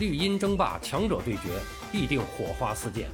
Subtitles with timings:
[0.00, 1.60] 绿茵争霸，强者对决，
[1.92, 3.04] 必定火花四溅；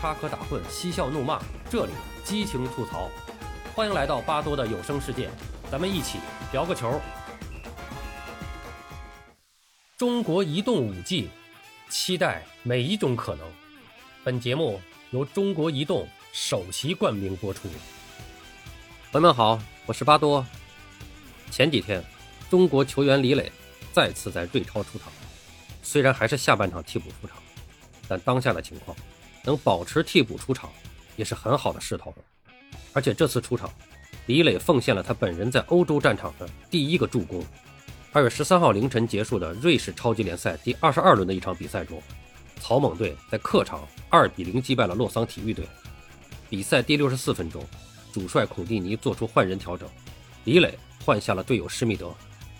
[0.00, 1.92] 插科打诨，嬉笑怒骂，这里
[2.22, 3.10] 激情吐槽。
[3.74, 5.28] 欢迎来到巴多的有声世界，
[5.72, 6.20] 咱们一起
[6.52, 7.00] 聊个球。
[9.98, 11.26] 中国移动 5G，
[11.90, 13.44] 期待每一种可能。
[14.22, 17.62] 本节目由中国移动首席冠名播出。
[19.10, 20.46] 朋友们好，我是巴多。
[21.50, 22.04] 前几天，
[22.48, 23.50] 中国球员李磊
[23.92, 25.10] 再次在瑞超出场。
[25.86, 27.36] 虽然还是下半场替补出场，
[28.08, 28.94] 但当下的情况，
[29.44, 30.68] 能保持替补出场
[31.14, 32.12] 也是很好的势头。
[32.92, 33.70] 而且这次出场，
[34.26, 37.40] 李磊奉献了他本人在欧洲战场的第一个助攻。
[38.12, 42.02] 二月十三号凌晨结束的瑞士超级联赛第二十二轮的一场比赛中，
[42.60, 45.68] 草蜢队在客场二比零击败了洛桑体育队。
[46.50, 47.64] 比赛第六十四分钟，
[48.12, 49.88] 主帅孔蒂尼做出换人调整，
[50.42, 52.12] 李磊换下了队友施密德，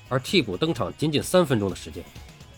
[0.08, 2.04] 而替补登场仅仅三分钟的时间。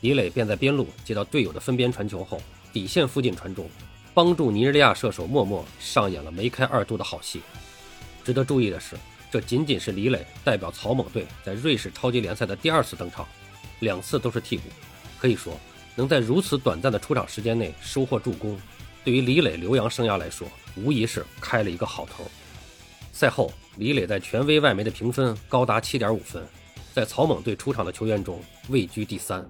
[0.01, 2.41] 李磊便在边路接到队友的分边传球后，
[2.73, 3.69] 底线附近传中，
[4.15, 7.41] 帮助尼日利亚射手默默上演了梅开二度的好戏。
[8.25, 8.97] 值得注意的是，
[9.31, 13.27] 这仅仅是李磊代表草蜢队在瑞士超级联赛的第二次登场，
[13.81, 14.63] 两次都是替补。
[15.19, 15.59] 可以说，
[15.97, 18.57] 能在如此短暂的出场时间内收获助攻，
[19.05, 22.25] 对于李磊留洋生涯来说，无疑是开了一个好头。
[23.13, 26.47] 赛后，李磊在权威外媒的评分高达七点五分，
[26.95, 29.45] 在草蜢队出场的球员中位居第三。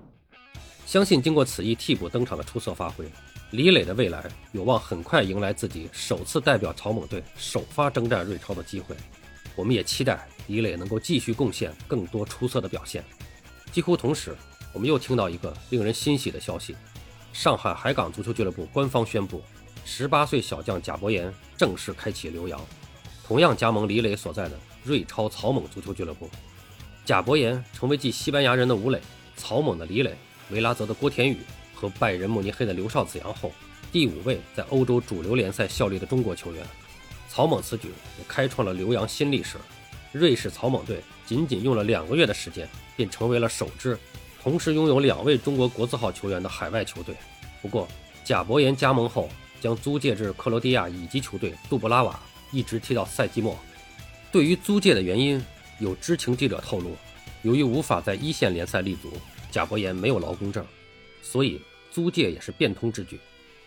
[0.88, 3.04] 相信经过此役替补登场的出色发挥，
[3.50, 8.96] 李磊的未来有望很快迎来自己首次代表草蜢队首发征战瑞超的机会。
[9.54, 13.04] 我们也期待李磊能够继续贡献更多出色的表现。
[13.70, 14.34] 几乎同时，
[14.72, 16.74] 我们又听到一个令人欣喜的消息：
[17.34, 19.42] 上海海港足球俱乐部官方宣布
[19.86, 22.58] ，18岁小将贾博言正式开启留洋，
[23.26, 26.30] 同样加盟李磊所在的瑞超草蜢足球俱乐部。
[27.04, 28.98] 贾博言成为继西班牙人的吴磊、
[29.36, 30.16] 草蜢的李磊。
[30.50, 31.38] 维拉泽的郭田雨
[31.74, 33.52] 和拜仁慕尼黑的刘少子阳后，
[33.92, 36.64] 第五位在欧洲主流联赛效力的中国球员。
[37.28, 37.88] 草蜢此举
[38.18, 39.58] 也开创了留洋新历史。
[40.10, 42.66] 瑞士草蜢队仅仅用了两个月的时间，
[42.96, 43.96] 便成为了首支
[44.42, 47.14] 同时拥有两位中国国字号球员的海外球队。
[47.60, 47.86] 不过，
[48.24, 49.28] 贾博言加盟后
[49.60, 52.18] 将租借至克罗地亚乙级球队杜布拉瓦，
[52.50, 53.56] 一直踢到赛季末。
[54.32, 55.44] 对于租借的原因，
[55.78, 56.96] 有知情记者透露，
[57.42, 59.12] 由于无法在一线联赛立足。
[59.58, 60.64] 贾博言没有劳工证，
[61.20, 61.60] 所以
[61.90, 63.18] 租借也是变通之举，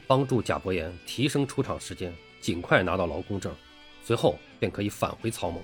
[0.07, 3.53] 帮助贾博言提升出场时间，尽快拿到劳工证，
[4.01, 5.59] 随后便可以返回草蜢。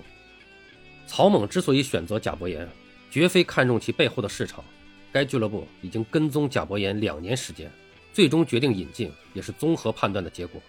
[1.07, 2.67] 草蜢之所以选择贾博言，
[3.09, 4.61] 绝非看中其背后的市场，
[5.13, 7.71] 该俱乐部已经跟踪贾博言两年时间，
[8.11, 10.61] 最终决定引进也是综合判断的结果。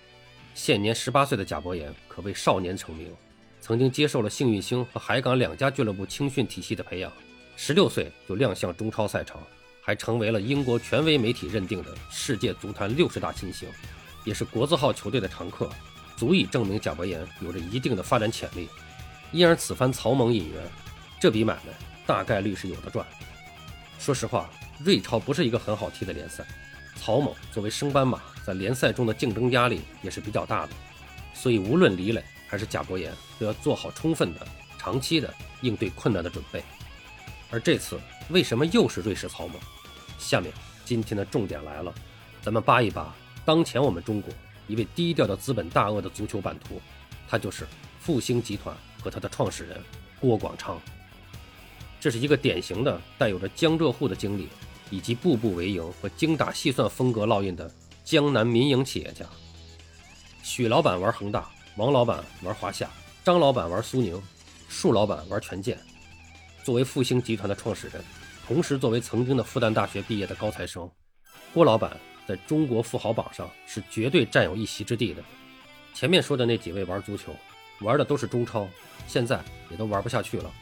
[0.54, 3.12] 现年十八岁的贾博言可谓少年成名，
[3.60, 7.12] 曾经接受了幸运星和海港两家俱乐部青训体系的培养。
[7.60, 9.42] 十六岁就亮相中超赛场，
[9.82, 13.68] 还成为了英国权威媒体认定的世界足坛六十大新星，
[14.24, 15.68] 也是国字号球队的常客，
[16.16, 18.68] 足以证明贾博言有着一定的发展潜力。
[19.32, 20.62] 因而此番草蜢引援，
[21.20, 21.72] 这笔买卖
[22.06, 23.04] 大概率是有的赚。
[23.98, 24.48] 说实话，
[24.78, 26.46] 瑞超不是一个很好踢的联赛，
[26.94, 30.72] 草蜢作为升班马，在联赛中的竞争压力也是比较大的，
[31.34, 34.46] 所以无论李磊还是贾博言，都要做好充分的、
[34.78, 36.62] 长期的应对困难的准备。
[37.50, 37.98] 而这次
[38.28, 39.54] 为什么又是瑞士草蜢？
[40.18, 40.52] 下面
[40.84, 41.94] 今天的重点来了，
[42.42, 43.14] 咱们扒一扒
[43.44, 44.32] 当前我们中国
[44.66, 46.80] 一位低调的资本大鳄的足球版图，
[47.28, 47.66] 他就是
[48.00, 49.82] 复兴集团和他的创始人
[50.20, 50.78] 郭广昌。
[52.00, 54.48] 这是一个典型的带有着江浙沪的经历，
[54.90, 57.70] 以及步步为营和精打细算风格烙印的
[58.04, 59.24] 江南民营企业家。
[60.42, 62.88] 许老板玩恒大，王老板玩华夏，
[63.24, 64.20] 张老板玩苏宁，
[64.68, 65.78] 树老板玩权健。
[66.68, 68.04] 作为复兴集团的创始人，
[68.46, 70.86] 同时作为曾经的复旦大学毕业的高材生，
[71.54, 71.96] 郭老板
[72.26, 75.24] 在中国富豪榜上是绝对占有一席之地的。
[75.94, 77.34] 前面说的那几位玩足球，
[77.80, 78.68] 玩的都是中超，
[79.06, 80.52] 现在也都玩不下去了，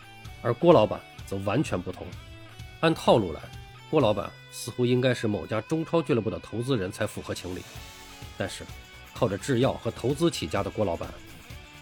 [0.42, 2.06] 而郭老板则完全不同。
[2.78, 3.40] 按套路来，
[3.90, 7.62] 郭老板似乎应该是某家中超俱乐部的投资人才符合情理，
[8.38, 8.62] 但是
[9.12, 11.12] 靠着制药和投资起家的郭老板，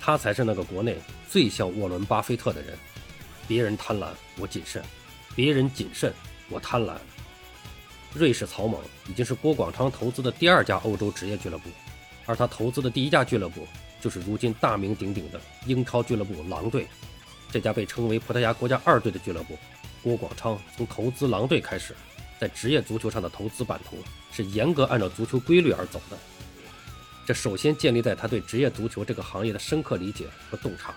[0.01, 0.97] 他才是那个国内
[1.29, 2.75] 最像沃伦·巴菲特的人。
[3.47, 4.09] 别人贪婪，
[4.39, 4.83] 我谨慎；
[5.35, 6.13] 别人谨慎，
[6.49, 6.95] 我贪婪。
[8.15, 11.69] 瑞士草蜢已经是郭广昌投资的第二家欧洲职业俱乐部，
[12.27, 13.67] 而他投资的第一家俱乐部
[14.01, 16.87] 就是如今大名鼎鼎的英超俱乐部狼队。
[17.51, 19.59] 这家被称为葡萄牙国家二队的俱乐部，
[20.03, 21.95] 郭广昌从投资狼队开始，
[22.39, 23.99] 在职业足球上的投资版图
[24.33, 26.17] 是严格按照足球规律而走的。
[27.27, 30.95] 这首先建立在他对职业足球这个行业的深刻理解和洞察，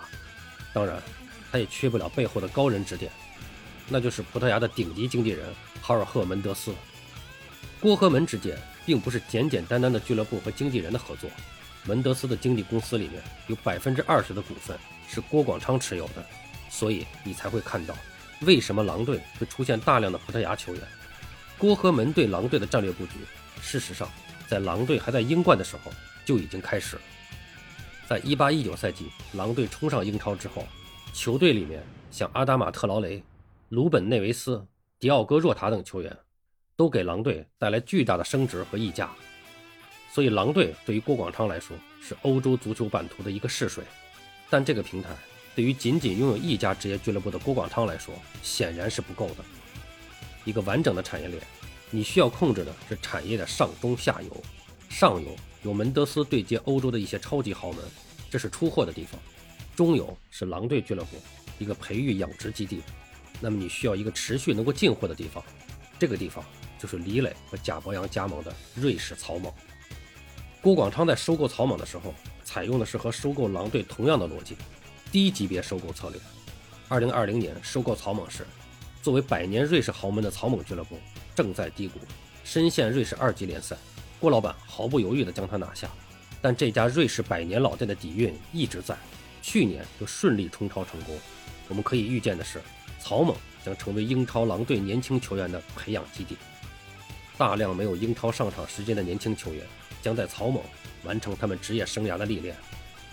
[0.72, 1.02] 当然。
[1.50, 3.10] 他也缺不了背后的高人指点，
[3.88, 5.46] 那就是葡萄牙的顶级经纪人
[5.80, 6.74] 豪尔赫门德斯。
[7.80, 11.30] 郭和门之间并不是简简单单的俱乐部和经纪人的合作，
[11.84, 14.76] 门德斯的经纪公司里面有百分之二十的股份
[15.08, 16.26] 是郭广昌持有的，
[16.68, 17.96] 所以你才会看到
[18.42, 20.82] 为什么狼队会出现大量的葡萄牙球员。
[21.56, 23.12] 郭和门对狼队的战略布局，
[23.60, 24.10] 事实上
[24.46, 25.92] 在狼队还在英冠的时候
[26.24, 27.02] 就已经开始了。
[28.08, 30.66] 在一八一九赛季，狼队冲上英超之后，
[31.20, 31.82] 球队里面
[32.12, 33.20] 像阿达马特劳雷、
[33.70, 34.64] 鲁本内维斯、
[35.00, 36.16] 迪奥戈若塔等球员。
[36.76, 39.10] 都给狼队带来巨大的升值和溢价，
[40.12, 43.82] 所以狼队对于郭广昌来说是欧洲足球版图的一个试水。
[44.48, 45.08] 但这个平台
[45.56, 49.44] 对于仅仅拥有一家职业俱乐部的郭广昌来说显然是不够的。
[50.44, 51.42] 一个完整的产业链，
[51.90, 54.44] 你需要控制的是产业的上中下游。
[54.88, 55.34] 上游
[55.64, 57.84] 有门德斯对接欧洲的一些超级豪门，
[58.30, 59.20] 这是出货的地方；
[59.78, 61.16] 中游是狼队俱乐部
[61.56, 62.82] 一个培育养殖基地。
[63.40, 65.40] 那么你需要一个持续能够进货的地方，
[66.00, 66.44] 这个地方。
[66.80, 69.52] 就是李磊和贾博洋加盟的瑞士草蜢。
[70.60, 74.56] 郭广昌在收购草蜢的时候，采用的是和收购狼队同样的逻辑，
[75.12, 76.20] 低级别收购策略。
[76.88, 78.44] 二零二零年收购草蜢时，
[79.00, 80.98] 作为百年瑞士豪门的草蜢俱乐部
[81.36, 82.00] 正在低谷，
[82.42, 83.76] 深陷瑞士二级联赛。
[84.18, 85.88] 郭老板毫不犹豫地将它拿下。
[86.40, 88.96] 但这家瑞士百年老店的底蕴一直在，
[89.42, 91.18] 去年就顺利冲超成功。
[91.68, 92.60] 我们可以预见的是，
[92.98, 96.36] 草蜢将成为英超狼队年轻球员的培养基地。
[97.36, 99.64] 大量没有英超上场时间的年轻球员
[100.02, 100.60] 将在草蜢
[101.04, 102.56] 完成他们职业生涯的历练，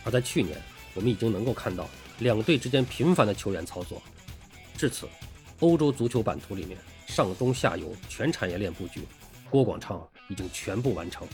[0.04, 0.60] 而在去年，
[0.94, 1.88] 我们已经能够看到
[2.20, 4.02] 两队之间频繁的球员操作。
[4.76, 5.08] 至此，
[5.60, 9.02] 欧洲足球版图里面上中下游全产业链布局，
[9.50, 11.28] 郭广昌已经全部完成。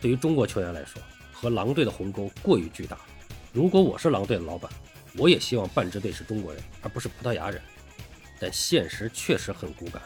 [0.00, 1.00] 对于中国球员来说，
[1.32, 2.98] 和狼队的鸿沟过于巨大。
[3.52, 4.72] 如果我是狼队的老板，
[5.18, 7.60] 我也希望半支队是中国人，而不是葡萄牙人。
[8.40, 10.02] 但现实确实很骨感。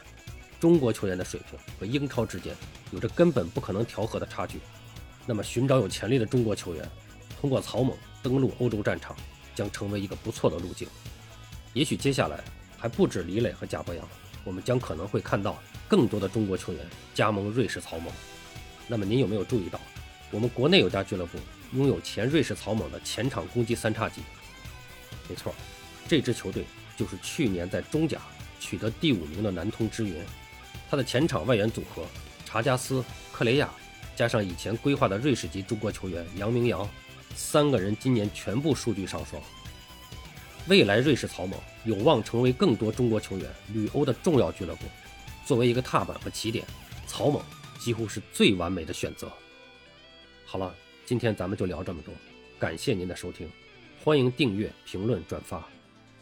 [0.58, 2.56] 中国球员的水平和英超之间
[2.90, 4.58] 有着根本不可能调和的差距，
[5.26, 6.90] 那么寻找有潜力的中国球员，
[7.40, 9.14] 通过草蜢登陆欧洲战场
[9.54, 10.88] 将成为一个不错的路径。
[11.72, 12.42] 也许接下来
[12.76, 14.08] 还不止李磊和贾博洋，
[14.42, 15.56] 我们将可能会看到
[15.87, 16.84] 更多的中国球员
[17.14, 18.10] 加盟瑞士草蜢。
[18.88, 19.81] 那么您有没有注意到，
[20.32, 21.38] 我们国内有家俱乐部
[21.72, 24.22] 拥有前瑞士草蜢的前场攻击三叉戟？
[25.28, 25.54] 没错，
[26.08, 26.64] 这支球队
[26.96, 28.20] 就是去年在中甲
[28.60, 30.14] 取得第五名的南通之云。
[30.88, 32.06] 他的前场外援组合
[32.44, 33.68] 查加斯、克雷亚，
[34.14, 36.88] 加上以前规划的瑞士籍中国球员杨明阳，
[37.34, 39.42] 三个人今年全部数据上双。
[40.68, 44.86] 未来瑞士草蜢有望成为更多中国球员旅欧的重要俱乐部。
[45.44, 46.64] 作为一个踏板和起点，
[47.06, 47.40] 草蜢
[47.78, 49.30] 几乎是最完美的选择。
[50.44, 50.74] 好了，
[51.06, 52.12] 今天咱们就聊这么多，
[52.58, 53.48] 感谢您的收听，
[54.02, 55.64] 欢迎订阅、评论、转发，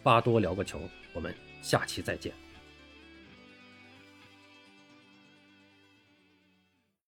[0.02, 0.78] 巴多聊个球，
[1.14, 2.43] 我们下期再见。